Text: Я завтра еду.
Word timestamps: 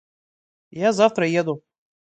Я 0.87 0.93
завтра 0.93 1.25
еду. 1.27 1.63